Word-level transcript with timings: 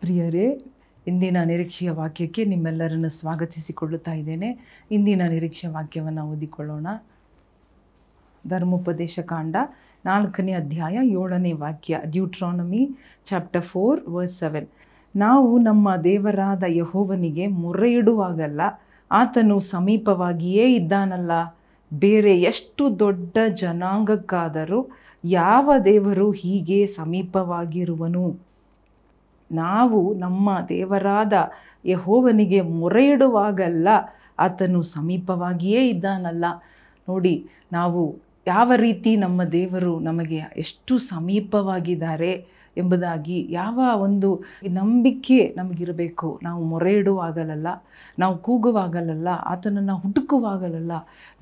ಪ್ರಿಯರೇ, 0.00 0.64
ಇಂದಿನ 1.06 1.36
ನಿರೀಕ್ಷೆಯ 1.44 1.90
ವಾಕ್ಯಕ್ಕೆ 1.90 2.44
ನಿಮ್ಮೆಲ್ಲರನ್ನು 2.44 3.08
ಸ್ವಾಗತಿಸಿಕೊಳ್ಳುತ್ತಾ 3.08 4.12
ಇದ್ದೇನೆ. 4.12 4.58
ಇಂದಿನ 4.90 5.22
ನಿರೀಕ್ಷೆಯ 5.28 5.70
ವಾಕ್ಯವನ್ನು 5.70 6.30
ಓದಿಕೊಳ್ಳೋಣ. 6.30 6.86
ಧರ್ಮೋಪದೇಶ 8.48 9.18
ಕಾಂಡ 9.18 9.56
ನಾಲ್ಕನೇ 10.04 10.52
ಅಧ್ಯಾಯ 10.52 10.94
ಏಳನೇ 10.94 11.52
ವಾಕ್ಯ 11.52 12.00
Deuteronomy 12.10 12.90
chapter 13.26 13.62
four 13.62 14.08
verse 14.08 14.38
seven 14.38 14.66
ನಾವು 15.16 15.58
ನಮ್ಮ 15.58 15.96
ದೇವರಾದ 15.96 16.62
ಯಹೋವನಿಗೆ 16.68 17.46
ಮೊರೆ 17.46 17.92
ಇಡುವಾಗಲ್ಲ 17.92 18.60
ಆತನು 19.12 19.60
ಸಮೀಪವಾಗಿಯೇ 19.60 20.74
ಇದ್ದಾನಲ್ಲ. 20.74 21.58
ಬೇರೆ 21.94 22.40
ಎಷ್ಟು 22.40 22.98
ದೊಡ್ಡ 22.98 23.38
ಜನಾಂಗಕ್ಕಾದರೂ 23.54 24.88
ಯಾವ 25.24 25.72
ದೇವರು 25.84 26.30
ಹೀಗೆ 26.30 26.86
ಸಮೀಪವಾಗಿರುವನು? 26.86 28.49
ನಾವು 29.52 30.14
ನಮ್ಮ 30.14 30.58
ದೇವರಾದ 30.68 31.32
ಯಹೋವನಿಗೆ 31.86 32.60
ಮೊರೆ 32.60 33.08
ಇಡುವಾಗಲ್ಲ 33.10 33.88
ಆತನು 34.38 34.82
ಸಮೀಪವಾಗಿಯೇ 34.82 35.88
ಇದ್ದಾನಲ್ಲ. 35.88 36.44
ನೋಡಿ, 37.08 37.46
ನಾವು 37.72 38.18
ಯಾವ 38.46 38.72
ರೀತಿ 38.76 39.16
ನಮ್ಮ 39.16 39.44
ದೇವರು 39.44 40.00
ನಮಗೆ 40.00 40.36
ಎಷ್ಟು 40.56 40.98
ಸಮೀಪವಾಗಿದ್ದಾರೆ 40.98 42.46
ಎಂಬುದಾಗಿ 42.76 43.46
ಯಾವ 43.50 43.80
ಒಂದು 43.96 44.44
ನಂಬಿಕೆ 44.68 45.54
ನಮಗಿರಬೇಕು. 45.56 46.40
ನಾವು 46.42 46.64
ಮೊರೆ 46.64 46.92
ಇಡುವಾಗಲಲ್ಲ 46.92 47.66
ನಾವು 48.18 48.38
ಕೂಗುವಾಗಲಲ್ಲ, 48.38 49.28
ಆತನನ್ನು 49.28 49.96
ಹುಡುಕುವಾಗಲಲ್ಲ, 49.96 50.92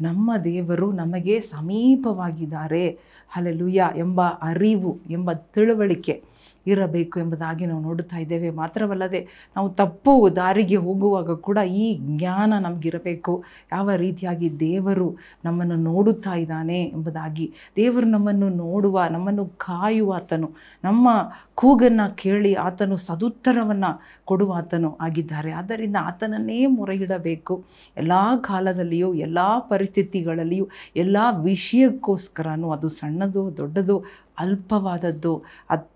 ನಮ್ಮ 0.01 0.37
ದೇವರು 0.37 0.93
ನಮಗೆ 0.93 1.41
ಸಮೀಪವಾಗಿದ್ದಾರೆ. 1.41 2.89
ಅಲ್ಲೆಲುಯ್ಯ 3.37 3.91
ಎಂಬ 3.97 4.23
ಅರಿವು, 4.23 4.99
ಎಂಬ 5.11 5.33
ತಿಳುವಳಿಕೆ. 5.33 6.23
ಇರಬೇಕು 6.67 7.21
ಎಂಬುದಾಗಿ 7.21 7.67
ನಾವು 7.67 7.83
ನೋಡುತ್ತಾ 7.83 8.17
ಇದ್ದೇವೆ. 8.17 8.51
ಮಾತ್ರವಲ್ಲದೆ 8.51 9.21
ನಾವು 9.57 9.69
ತಪ್ಪು 9.71 10.13
ದಾರಿಗೆ 10.37 10.77
ಹೋಗುವಾಗ 10.77 11.31
ಕೂಡ 11.31 11.59
ಈ 11.59 11.87
ಜ್ಞಾನ 12.01 12.53
ನಮಗಿರಬೇಕು. 12.61 13.45
ಯಾವ 13.73 13.91
ರೀತಿಯಾಗಿ 13.97 14.49
ದೇವರು 14.61 15.09
ನಮ್ಮನ್ನು 15.45 15.77
ನೋಡುತ್ತಾ 15.77 16.35
ಇದ್ದಾನೆ 16.35 16.83
ಎಂಬುದಾಗಿ. 16.85 17.47
ದೇವರು 17.77 18.07
ನಮ್ಮನ್ನು 18.07 18.49
ನೋಡುವ, 18.49 19.05
ನಮ್ಮನ್ನು 19.11 19.47
ಕಾಯುವ 19.47 20.13
ಆತನು, 20.13 20.51
ನಮ್ಮ 20.85 21.09
ಕೂಗನ್ನು 21.55 22.17
ಕೇಳಿ 22.17 22.55
ಆತನು 22.55 22.97
ಸದುತ್ತರವನ್ನು 22.97 23.91
ಕೊಡುವ 24.25 24.53
ಆತನು 24.57 24.97
ಆಗಿದ್ದಾರೆ. 25.01 25.53
ಆದ್ದರಿಂದ 25.53 25.97
ಆತನನ್ನೇ 26.01 26.67
ಮೊರೆಯಿಡಬೇಕು. 26.67 27.65
ಎಲ್ಲ 27.97 28.13
ಕಾಲದಲ್ಲಿಯೂ, 28.41 29.15
ಎಲ್ಲ 29.15 29.39
ಪರಿಸ್ಥಿತಿಗಳಲ್ಲಿಯೂ, 29.59 30.69
ಎಲ್ಲ 30.97 31.17
ವಿಷಯಕ್ಕೋಸ್ಕರನೂ 31.43 32.71
ಅದು 32.71 32.89
ಸಣ್ಣದೋ, 32.89 33.57
ದೊಡ್ಡದೋ, 33.57 34.05
ಅಲ್ಪವಾದದ್ದು 34.39 35.33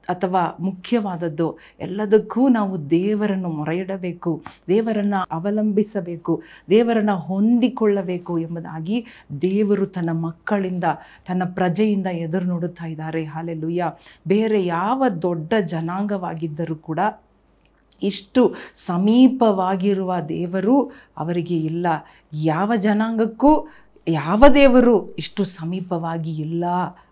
ಅಥವಾ 0.08 0.41
ಮುಖ್ಯವಾದದ್ದು. 0.60 1.58
ಎಲ್ಲದಕ್ಕೂ 1.80 2.48
ನಾವು 2.48 2.90
ದೇವರನ್ನು 2.90 3.48
ಮೊರೆಯಿಡಬೇಕು, 3.48 4.42
ದೇವರನ್ನು 4.68 5.26
ಅವಲಂಬಿಸಬೇಕು, 5.30 6.42
ದೇವರನ್ನು 6.70 7.16
ಹೊಂದಿಕೊಳ್ಳಬೇಕು 7.16 8.38
ಎಂಬುದಾಗಿ 8.38 9.06
ದೇವರು 9.42 9.86
ತನ್ನ 9.86 10.10
ಮಕ್ಕಳಿಂದ, 10.12 10.84
ತನ್ನ 11.28 11.42
ಪ್ರಜೆಯಿಂದ 11.54 12.06
ಎದುರು 12.06 12.44
ನೋಡುತ್ತಾ 12.44 12.86
ಇದ್ದಾರೆ. 12.86 13.24
ಹಾಲೆಲುಯ್ಯ 13.24 13.92
ಬೇರೆ 14.28 14.64
ಯಾವ 14.64 15.02
ದೊಡ್ಡ 15.22 15.52
ಜನಾಂಗವಾಗಿದ್ದರೂ 15.66 16.74
ಕೂಡ 16.74 16.98
ಇಷ್ಟು 18.02 18.54
ಸಮೀಪವಾಗಿರುವ 18.86 20.14
ದೇವರು 20.28 20.92
ಅವರಿಗೆ 21.16 21.56
ಇಲ್ಲ. 21.56 21.86
ಯಾವ 22.32 22.72
ಜನಾಂಗಕ್ಕೂ 22.76 23.68
ಯಾವ 24.06 24.44
ದೇವರು 24.54 25.14
ಇಷ್ಟು 25.18 25.44
ಸಮೀಪವಾಗಿ 25.44 26.32
ಇಲ್ಲ, 26.40 26.64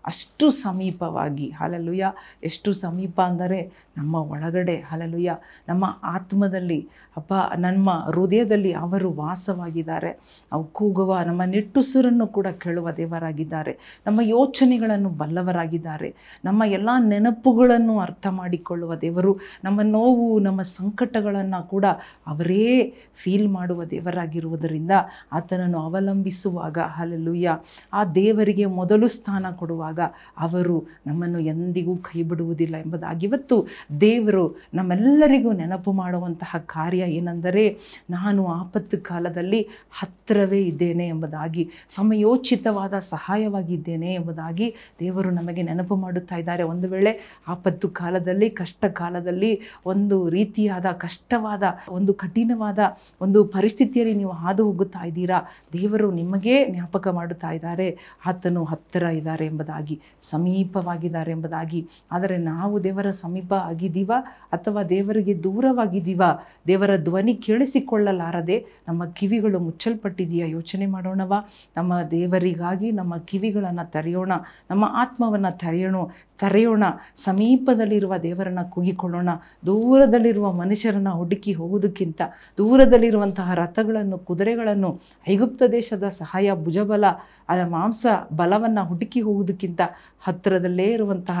ಅಷ್ಟು 0.05 0.51
ಸಮೀಪವಾಗಿ 0.51 1.49
ಹಲಲುಯ 1.49 2.03
ಎಷ್ಟು 2.43 2.73
ಸಮೀಪ 2.73 3.21
ಅಂದರೆ 3.21 3.59
ನಮ್ಮ 3.97 4.15
ಒಳಗಡೆ 4.15 4.75
ಹಲಲುಯ 4.75 5.29
ನಮ್ಮ 5.69 5.85
ಆತ್ಮದಲ್ಲಿ, 6.03 6.87
ಅಪ್ಪ, 7.17 7.33
ನಮ್ಮ 7.57 7.89
ಹೃದಯದಲ್ಲಿ 7.89 8.73
ಅವರು 8.73 9.11
ವಾಸವಾಗಿದ್ದಾರೆ. 9.11 10.11
ಅವು 10.51 10.63
ಕೂಗುವ, 10.63 11.19
ನಮ್ಮ 11.19 11.43
ನಿಟ್ಟುಸಿರನ್ನು 11.43 12.27
ಕೂಡ 12.27 12.47
ಕೇಳುವ 12.47 12.91
ದೇವರಾಗಿದ್ದಾರೆ. 12.91 13.77
ನಮ್ಮ 14.07 14.19
ಯೋಚನೆಗಳನ್ನು 14.23 15.09
ಬಲ್ಲವರಾಗಿದ್ದಾರೆ. 15.09 16.15
ನಮ್ಮ 16.45 16.63
ಎಲ್ಲ 16.65 16.89
ನೆನಪುಗಳನ್ನು 16.99 17.99
ಅರ್ಥ 17.99 18.27
ಮಾಡಿಕೊಳ್ಳುವ 18.27 18.95
ದೇವರು, 18.95 19.39
ನಮ್ಮ 19.63 19.81
ನೋವು, 19.81 20.39
ನಮ್ಮ 20.39 20.61
ಸಂಕಟಗಳನ್ನು 20.61 21.67
ಕೂಡ 21.67 21.85
ಅವರೇ 22.27 22.93
ಫೀಲ್ 23.15 23.49
ಮಾಡುವ 23.49 23.83
ದೇವರಾಗಿರುವುದರಿಂದ 23.83 24.91
ಆತನನ್ನು 25.31 25.79
ಅವಲಂಬಿಸುವಾಗ 25.79 26.77
ಹಲಲುಯ್ಯ 26.81 27.59
ಆ 27.93 28.05
ದೇವರಿಗೆ 28.05 28.65
ಮೊದಲು 28.65 29.07
ಸ್ಥಾನ 29.07 29.45
ಕೊಡುವಾಗ 29.55 29.99
ಅವರು 30.37 30.83
ನಮ್ಮನ್ನು 31.07 31.39
ಎಂದಿಗೂ 31.39 31.95
ಕೈ 31.95 32.23
ಬಿಡುವುದಿಲ್ಲ 32.23 32.77
ಎಂಬುದಾಗಿ. 32.77 33.25
ಇವತ್ತು 33.25 33.67
ದೇವರು 34.01 34.55
ನಮ್ಮೆಲ್ಲರಿಗೂ 34.73 35.51
ನೆನಪು 35.51 35.91
ಮಾಡುವಂತಹ 35.91 36.57
ಕಾರ್ಯ 36.65 36.99
ಏನೆಂದರೆ, 36.99 37.77
ನಾನು 38.09 38.47
ಆಪತ್ತು 38.47 38.97
ಕಾಲದಲ್ಲಿ 38.97 39.67
ಹತ್ತಿರವೇ 39.91 40.61
ಇದ್ದೇನೆ 40.61 41.07
ಎಂಬುದಾಗಿ, 41.07 41.69
ಸಮಯೋಚಿತವಾದ 41.89 42.93
ಸಹಾಯವಾಗಿದ್ದೇನೆ 42.99 44.13
ಎಂಬುದಾಗಿ 44.13 44.75
ದೇವರು 44.99 45.29
ನಮಗೆ 45.29 45.61
ನೆನಪು 45.61 45.95
ಮಾಡುತ್ತಾ 45.95 46.35
ಇದ್ದಾರೆ. 46.35 46.63
ಒಂದು 46.63 46.89
ವೇಳೆ 46.89 47.41
ಆಪತ್ತು 47.47 47.89
ಕಾಲದಲ್ಲಿ, 47.89 48.49
ಕಷ್ಟ 48.49 48.85
ಕಾಲದಲ್ಲಿ 48.85 49.61
ಒಂದು 49.85 50.29
ರೀತಿಯಾದ 50.29 50.85
ಕಷ್ಟವಾದ, 50.85 51.63
ಒಂದು 51.89 52.13
ಕಠಿಣವಾದ 52.13 52.79
ಒಂದು 53.21 53.43
ಪರಿಸ್ಥಿತಿಯಲ್ಲಿ 53.43 54.15
ನೀವು 54.15 54.31
ಹಾದು 54.31 54.65
ಹೋಗುತ್ತಾ 54.65 55.05
ಇದ್ದೀರಾ, 55.05 55.41
ದೇವರು 55.73 56.11
ನಿಮಗೇ 56.11 56.65
ಜ್ಞಾಪಕ 56.73 57.07
ಮಾಡುತ್ತಾ 57.07 57.51
ಇದ್ದಾರೆ. 57.51 57.87
ಆತನು 58.25 58.63
ಹತ್ತಿರ 58.63 59.03
ಇದ್ದಾರೆ 59.03 59.45
ಎಂಬುದಾಗಿ, 59.45 60.01
ಸಮೀಪವಾಗಿದ್ದಾರೆ 60.31 61.31
ಎಂಬುದಾಗಿ. 61.31 61.87
ಆದರೆ 62.11 62.37
ನಾವು 62.37 62.83
ದೇವರ 62.83 63.11
ಸಮೀಪ 63.11 63.53
ಆಗಿದ್ದೀವ 63.53 64.11
ಅಥವಾ 64.53 64.83
ದೇವರಿಗೆ 64.83 65.43
ದೂರವಾಗಿದ್ದೀವ? 65.43 66.21
ದೇವರ 66.67 66.97
ಧ್ವನಿ 66.97 67.33
ಕೇಳಿಸಿಕೊಳ್ಳಲಾರದೆ 67.35 68.65
ನಮ್ಮ 68.87 69.05
ಕಿವಿಗಳು 69.05 69.59
ಮುಚ್ಚಲ್ಪಟ್ಟಿದೆಯಾ? 69.59 70.47
ಯೋಚನೆ 70.47 70.85
ಮಾಡೋಣವಾ 70.85 71.39
ನಮ್ಮ 71.77 72.01
ದೇವರಿಗಾಗಿ 72.11 72.91
ನಮ್ಮ 72.91 73.17
ಕಿವಿಗಳನ್ನು 73.17 73.91
ತೆರೆಯೋಣ. 73.91 74.31
ನಮ್ಮ 74.71 74.85
ಆತ್ಮವನ್ನು 75.03 75.57
ತೆರೆಯೋಣ 75.57 75.95
ತೆರೆಯೋಣ. 76.39 76.83
ಸಮೀಪದಲ್ಲಿರುವ 77.25 78.17
ದೇವರನ್ನು 78.17 78.69
ಕೂಗಿಕೊಳ್ಳೋಣ. 78.71 79.29
ದೂರದಲ್ಲಿರುವ 79.65 80.51
ಮನುಷ್ಯರನ್ನು 80.51 81.11
ಹುಡುಕಿ 81.11 81.53
ಹೋಗುವುದಕ್ಕಿಂತ 81.53 82.21
ದೂರದಲ್ಲಿರುವಂತಹ 82.57 83.53
ರಥಗಳನ್ನು, 83.53 84.17
ಕುದುರೆಗಳನ್ನು 84.17 84.99
ಐಗುಪ್ತ 85.29 85.63
ದೇಶದ 85.71 86.03
ಸಹಾಯ 86.17 86.51
ಭುಜಬಲ 86.65 87.05
ಅದರ 87.49 87.63
ಮಾಂಸ 87.75 88.01
ಬಲವನ್ನು 88.39 88.81
ಹುಡುಕಿ 88.89 89.19
ಹೋಗುವುದಕ್ಕಿಂತ 89.21 89.81
ಹತ್ತಿರದಲ್ಲೇ 90.25 90.85
ಇರುವಂತಹ 90.97 91.39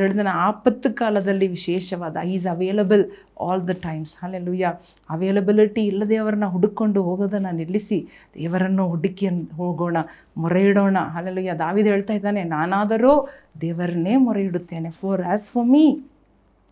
ಹೇಳಿದ 0.00 0.32
ಆಪತ್ತು 0.48 0.88
ಕಾಲದಲ್ಲಿ 1.00 1.46
ವಿಶೇಷವಾದ 1.48 2.16
is 2.34 2.46
available 2.54 3.04
all 3.46 3.62
the 3.68 3.74
times 3.86 4.14
alleluia 4.24 4.70
availability 5.10 5.82
ಇಲ್ಲದೆ 5.90 6.16
ಅವರನ್ನ 6.22 6.46
ಹುಡುಕೊಂಡು 6.54 7.02
ಹೋಗೋದನ್ನು 7.08 7.52
ನಿಲ್ಲಿಸಿ, 7.60 7.98
ದೇವರನ್ನು 8.36 8.86
ಹುಡುಕಿ 8.92 9.28
ಹೋಗೋಣ 9.60 9.98
ಮೊರೆ 10.42 10.62
ಇಡೋಣ 10.70 10.98
ಅಲ್ಲೆಲ್ಲೂಯ್ಯ 11.18 11.54
ದಾವಿದ 11.64 11.88
ಹೇಳ್ತಾ 11.94 12.14
ಇದ್ದಾನೆ, 12.20 12.42
ನಾನಾದರೂ 12.54 13.14
ದೇವರನ್ನೇ 13.60 14.14
ಮೊರೆ 14.26 14.44
ಇಡುತ್ತೇನೆ 14.50 14.92
ಫಾರ್ 15.00 15.24
ಆ್ಯಸ್ 15.30 15.48
ಫಾರ್ 15.54 15.68
ಮೀ 15.74 15.84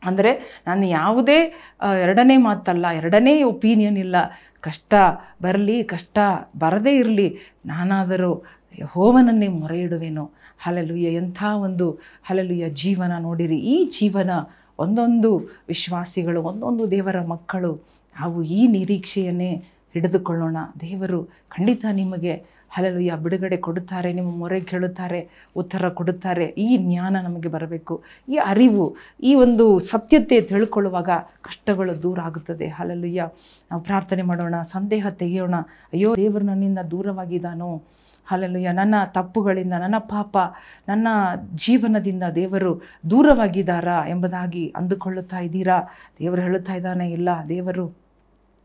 ಅಂದರೆ 0.08 0.32
ನಾನು 0.66 0.84
ಯಾವುದೇ 0.98 1.38
ಎರಡನೇ 2.04 2.36
ಮಾತಲ್ಲ, 2.48 2.86
ಎರಡನೇ 3.00 3.34
ಒಪಿನಿಯನ್ 3.52 3.98
ಇಲ್ಲ. 4.04 4.16
ಕಷ್ಟ 4.66 4.94
ಬರಲಿ, 5.44 5.76
ಕಷ್ಟ 5.92 6.18
ಬರದೇ 6.62 6.92
ಇರಲಿ, 7.02 7.28
ನಾನಾದರೂ 7.70 8.32
ಯಹೋವನನ್ನೇ 8.82 9.48
ಮೊರೆ 9.60 9.78
ಇಡುವೆನು 9.86 10.24
ಹಲಲುಯ್ಯ 10.64 11.08
ಎಂಥ 11.20 11.40
ಒಂದು 11.66 11.86
ಹಲಲುಯ್ಯ 12.28 12.66
ಜೀವನ 12.82 13.12
ನೋಡಿರಿ. 13.26 13.58
ಈ 13.74 13.76
ಜೀವನ 13.96 14.30
ಒಂದೊಂದು 14.84 15.30
ವಿಶ್ವಾಸಿಗಳು, 15.72 16.40
ಒಂದೊಂದು 16.50 16.84
ದೇವರ 16.94 17.18
ಮಕ್ಕಳು, 17.32 17.72
ನಾವು 18.16 18.38
ಈ 18.58 18.60
ನಿರೀಕ್ಷೆಯನ್ನೇ 18.76 19.52
ಹಿಡಿದುಕೊಳ್ಳೋಣ. 19.94 20.56
ದೇವರು 20.84 21.20
ಖಂಡಿತ 21.54 21.84
ನಿಮಗೆ 22.00 22.34
ಹಲಲುಯ್ಯ 22.76 23.14
ಬಿಡುಗಡೆ 23.22 23.56
ಕೊಡುತ್ತಾರೆ, 23.56 24.12
ನಿಮ್ಮ 24.12 24.38
ಮೊರೆ 24.38 24.60
ಕೇಳುತ್ತಾರೆ, 24.60 25.50
ಉತ್ತರ 25.56 25.88
ಕೊಡುತ್ತಾರೆ. 25.88 26.44
ಈ 26.44 26.76
ಜ್ಞಾನ 26.76 27.16
ನಮಗೆ 27.22 27.48
ಬರಬೇಕು. 27.48 28.02
ಈ 28.28 28.36
ಅರಿವು, 28.36 28.96
ಈ 29.22 29.34
ಒಂದು 29.34 29.78
ಸತ್ಯತೆ 29.78 30.40
ತಿಳ್ಕೊಳ್ಳುವಾಗ 30.40 31.08
ಕಷ್ಟಗಳು 31.42 32.02
ದೂರ 32.02 32.20
ಆಗುತ್ತದೆ. 32.20 32.68
ಹಲಲುಯ್ಯ 32.68 33.28
ನಾವು 33.70 33.82
ಪ್ರಾರ್ಥನೆ 33.82 34.22
ಮಾಡೋಣ, 34.22 34.62
ಸಂದೇಹ 34.62 35.06
ತೆಗೆಯೋಣ. 35.08 35.54
ಅಯ್ಯೋ, 35.92 36.16
ದೇವರು 36.16 36.44
ನನ್ನಿಂದ 36.44 36.78
ದೂರವಾಗಿದ್ದಾನೋ. 36.78 37.82
ಹಲಲುಯ್ಯ 38.26 38.72
ನನ್ನ 38.72 38.94
ತಪ್ಪುಗಳಿಂದ, 39.06 39.72
ನನ್ನ 39.72 39.94
ಪಾಪ, 39.98 40.36
ನನ್ನ 40.88 41.08
ಜೀವನದಿಂದ 41.54 42.22
ದೇವರು 42.34 42.82
ದೂರವಾಗಿದ್ದಾರಾ 43.10 44.06
ಎಂಬುದಾಗಿ 44.08 44.74
ಅಂದುಕೊಳ್ಳುತ್ತಾ 44.76 45.38
ಇದ್ದೀರಾ? 45.38 45.78
ದೇವರು 46.18 46.40
ಹೇಳುತ್ತಾ 46.40 46.74
ಇದ್ದಾನೆ, 46.74 47.10
ಇಲ್ಲ, 47.10 47.28
ದೇವರು 47.48 48.05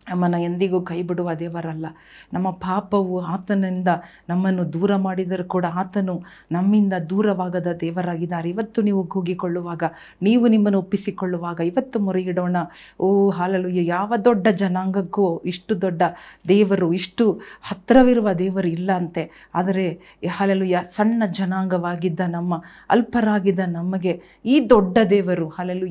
ನಮ್ಮನ್ನು 0.09 0.37
ಎಂದಿಗೂ 0.41 0.81
ಕೈ 0.81 1.01
ಬಿಡುವ 1.01 1.33
ದೇವರಲ್ಲ. 1.33 1.85
ನಮ್ಮ 2.33 2.49
ಪಾಪವು 2.49 3.21
ಆತನಿಂದ 3.21 3.87
ನಮ್ಮನ್ನು 4.29 4.73
ದೂರ 4.73 4.95
ಮಾಡಿದರೂ 4.95 5.43
ಕೂಡ 5.43 5.65
ಆತನು 5.65 6.23
ನಮ್ಮಿಂದ 6.51 6.93
ದೂರವಾಗದ 7.09 7.67
ದೇವರಾಗಿದ್ದಾರೆ. 7.81 8.49
ಇವತ್ತು 8.49 8.81
ನೀವು 8.81 9.03
ಕೂಗಿಕೊಳ್ಳುವಾಗ, 9.03 9.83
ನೀವು 10.21 10.47
ನಿಮ್ಮನ್ನು 10.47 10.79
ಒಪ್ಪಿಸಿಕೊಳ್ಳುವಾಗ 10.79 11.59
ಇವತ್ತು 11.59 11.99
ಮೊರೆಯಿಡೋಣ. 11.99 12.57
ಓ 12.99 13.29
ಹಾಲಲು 13.29 13.69
ಯಾವ 13.69 14.13
ದೊಡ್ಡ 14.25 14.47
ಜನಾಂಗಕ್ಕೂ 14.47 15.41
ಇಷ್ಟು 15.45 15.81
ದೊಡ್ಡ 15.81 16.01
ದೇವರು, 16.47 16.93
ಇಷ್ಟು 16.93 17.41
ಹತ್ತಿರವಿರುವ 17.61 18.33
ದೇವರು 18.33 18.67
ಇಲ್ಲ 18.67 18.91
ಅಂತೆ. 18.91 19.49
ಆದರೆ 19.55 20.17
ಹಾಲಲು 20.29 20.65
ಸಣ್ಣ 20.95 21.23
ಜನಾಂಗವಾಗಿದ್ದ 21.25 22.19
ನಮ್ಮ, 22.27 22.63
ಅಲ್ಪರಾಗಿದ್ದ 22.89 23.59
ನಮಗೆ 23.67 24.21
ಈ 24.45 24.69
ದೊಡ್ಡ 24.69 24.97
ದೇವರು 25.09 25.47
ಹಾಲಲು 25.49 25.87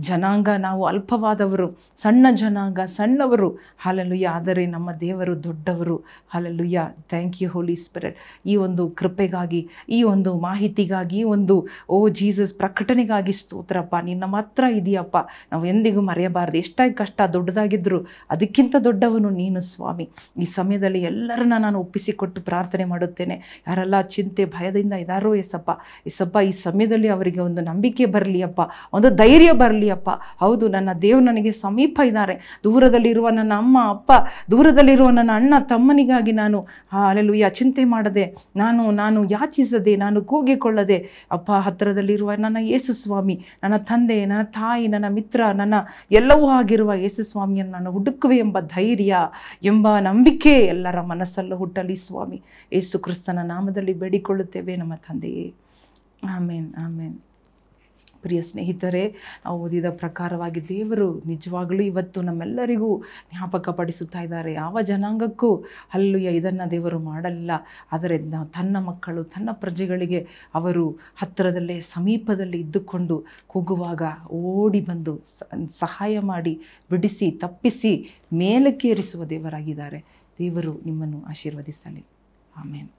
ಜನಾಂಗ 0.00 0.48
ನಾವು 0.58 0.84
ಅಲ್ಪವಾದವರು, 0.86 1.78
ಸಣ್ಣ 2.02 2.26
ಜನಾಂಗ, 2.30 2.80
ಸಣ್ಣವರು 2.84 3.51
ಹಾಲೆಲುಯ್ಯ 3.78 4.28
ಆದರೆ 4.28 4.66
ನಮ್ಮ 4.66 4.92
ದೇವರು 4.92 5.44
ದೊಡ್ಡವರು. 5.44 5.96
Hallelujah 6.28 6.80
thank 7.08 7.42
you 7.42 7.50
Holy 7.50 7.76
Spirit 7.76 8.16
ಈ 8.46 8.56
ಒಂದು 8.56 8.90
ಕೃಪೆಗಾಗಿ, 8.90 9.68
ಈ 9.88 10.02
ಒಂದು 10.02 10.38
ಮಾಹಿತಿಗಾಗಿ 10.38 11.22
ಒಂದು, 11.22 11.66
ಓ 11.88 12.08
ಜೀಸಸ್ 12.08 12.54
ಪ್ರಕಟಣೆಗಾಗಿ 12.54 13.32
ಸ್ತೋತ್ರಪ್ಪ. 13.32 13.94
ನಿನ್ನ 14.04 14.24
ಮಾತ್ರ 14.24 14.64
ಇದೆಯಪ್ಪ. 14.64 15.16
ನಾವು 15.52 15.66
ಎಂದಿಗೂ 15.66 16.00
ಮರೆಯಬಾರ್ದು. 16.00 16.58
ಎಷ್ಟಾಗಿ 16.58 16.94
ಕಷ್ಟ 16.94 17.20
ದೊಡ್ಡದಾಗಿದ್ದರೂ 17.32 17.98
ಅದಕ್ಕಿಂತ 18.30 18.76
ದೊಡ್ಡವನು 18.84 19.30
ನೀನು 19.30 19.60
ಸ್ವಾಮಿ. 19.60 20.08
ಈ 20.38 20.44
ಸಮಯದಲ್ಲಿ 20.44 21.02
ಎಲ್ಲರನ್ನ 21.02 21.52
ನಾನು 21.58 21.80
ಒಪ್ಪಿಸಿಕೊಟ್ಟು 21.80 22.40
ಪ್ರಾರ್ಥನೆ 22.42 22.84
ಮಾಡುತ್ತೇನೆ. 22.84 23.62
ಯಾರೆಲ್ಲ 23.68 24.00
ಚಿಂತೆ, 24.00 24.44
ಭಯದಿಂದ 24.44 24.92
ಇದ್ದಾರೋ 24.92 25.34
ಎಸಪ್ಪ 25.34 25.70
ಎಸಪ್ಪ 26.06 26.36
ಈ 26.48 26.50
ಸಮಯದಲ್ಲಿ 26.50 27.08
ಅವರಿಗೆ 27.08 27.40
ಒಂದು 27.40 27.60
ನಂಬಿಕೆ 27.60 28.04
ಬರಲಿ 28.06 28.42
ಅಪ್ಪ 28.42 28.60
ಒಂದು 28.92 29.10
ಧೈರ್ಯ 29.10 29.52
ಬರಲಿ 29.52 29.90
ಅಪ್ಪ 29.90 30.10
ಹೌದು, 30.40 30.68
ನನ್ನ 30.68 30.90
ದೇವ್ರು 31.02 31.24
ನನಗೆ 31.24 31.52
ಸಮೀಪ 31.52 32.00
ಇದ್ದಾರೆ. 32.06 32.60
ದೂರದಲ್ಲಿರುವ 32.64 33.28
ನನ್ನ 33.28 33.41
ಅಮ್ಮ, 33.50 33.78
ಅಪ್ಪ, 33.88 34.12
ದೂರದಲ್ಲಿರುವ 34.50 35.10
ನನ್ನ 35.10 35.30
ಅಣ್ಣ, 35.34 35.54
ತಮ್ಮನಿಗಾಗಿ 35.68 36.32
ನಾನು 36.32 36.66
ಅಲ್ಲೆಲ್ಲೂಯ್ಯ 36.92 37.50
ಚಿಂತೆ 37.50 37.84
ಮಾಡದೆ, 37.84 38.34
ನಾನು 38.56 38.90
ನಾನು 38.90 39.24
ಯಾಚಿಸದೆ, 39.30 39.96
ನಾನು 39.96 40.22
ಕೂಗಿಕೊಳ್ಳದೆ, 40.22 41.08
ಅಪ್ಪ 41.30 41.52
ಹತ್ತಿರದಲ್ಲಿರುವ 41.52 42.32
ನನ್ನ 42.38 42.56
ಯೇಸು 42.60 42.92
ಸ್ವಾಮಿ, 42.92 43.44
ನನ್ನ 43.62 43.76
ತಂದೆ, 43.76 44.24
ನನ್ನ 44.24 44.42
ತಾಯಿ, 44.42 44.88
ನನ್ನ 44.88 45.04
ಮಿತ್ರ, 45.08 45.44
ನನ್ನ 45.54 45.74
ಎಲ್ಲವೂ 46.10 46.48
ಆಗಿರುವ 46.48 46.94
ಯೇಸು 46.94 47.22
ಸ್ವಾಮಿಯನ್ನು 47.24 47.72
ನಾನು 47.72 47.92
ಹುಡುಕುವೆ 47.92 48.36
ಎಂಬ 48.36 48.60
ಧೈರ್ಯ 48.60 49.16
ಎಂಬ 49.62 49.98
ನಂಬಿಕೆ 49.98 50.52
ಎಲ್ಲರ 50.52 51.00
ಮನಸ್ಸಲ್ಲೂ 51.00 51.56
ಹುಟ್ಟಲಿ 51.56 51.96
ಸ್ವಾಮಿ. 51.96 52.42
ಯೇಸು 52.72 52.98
ಕ್ರಿಸ್ತನ 52.98 53.38
ನಾಮದಲ್ಲಿ 53.42 53.92
ಬೇಡಿಕೊಳ್ಳುತ್ತೇವೆ 53.92 54.76
ನಮ್ಮ 54.76 54.94
ತಂದೆಯೇ. 54.94 55.54
ಆಮೇನ್ 56.28 56.74
ಆಮೇನ್. 56.78 57.18
ಪ್ರಿಯ 58.22 58.40
ಸ್ನೇಹಿತರೆ, 58.42 59.02
ನಾವು 59.44 59.56
ಓದಿದ 59.64 59.88
ಪ್ರಕಾರವಾಗಿ 59.90 60.60
ದೇವರು 60.68 61.08
ನಿಜವಾಗಲೂ 61.26 61.82
ಇವತ್ತು 61.82 62.22
ನಮ್ಮೆಲ್ಲರಿಗೂ 62.22 62.90
ಜ್ಞಾಪಕಪಡಿಸುತ್ತಾ 63.32 64.20
ಇದ್ದಾರೆ. 64.20 64.52
ಯಾವ 64.52 64.78
ಜನಾಂಗಕ್ಕೂ 64.80 65.50
ಅಲ್ಲುಯ್ಯ, 65.94 66.38
ಇದನ್ನು 66.40 66.70
ದೇವರು 66.70 66.98
ಮಾಡಲಿಲ್ಲ. 66.98 67.50
ಆದರೆ 67.92 68.18
ತನ್ನ 68.54 68.76
ಮಕ್ಕಳು, 68.88 69.24
ತನ್ನ 69.34 69.48
ಪ್ರಜೆಗಳಿಗೆ 69.52 70.20
ಅವರು 70.54 70.86
ಹತ್ತಿರದಲ್ಲೇ, 71.16 71.80
ಸಮೀಪದಲ್ಲಿ 71.80 72.60
ಇದ್ದುಕೊಂಡು 72.60 73.16
ಕೂಗುವಾಗ 73.46 74.02
ಓಡಿ 74.32 74.80
ಬಂದು 74.80 75.14
ಸಹಾಯ 75.78 76.14
ಮಾಡಿ, 76.32 76.54
ಬಿಡಿಸಿ, 76.90 77.30
ತಪ್ಪಿಸಿ, 77.30 77.94
ಮೇಲಕ್ಕೇರಿಸುವ 78.34 79.24
ದೇವರಾಗಿದ್ದಾರೆ. 79.24 80.00
ದೇವರು 80.38 80.72
ನಿಮ್ಮನ್ನು 80.86 81.18
ಆಶೀರ್ವದಿಸಲಿ. 81.28 82.02
ಆಮೇಲೆ 82.56 82.90